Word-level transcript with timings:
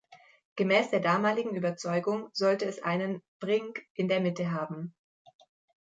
Gemäß 0.55 0.89
der 0.89 0.99
damaligen 0.99 1.55
Überzeugung 1.55 2.29
sollte 2.33 2.65
es 2.65 2.81
einen 2.81 3.21
“brink” 3.39 3.83
in 3.93 4.07
der 4.07 4.19
Mitte 4.19 4.49
haben. 4.49 4.95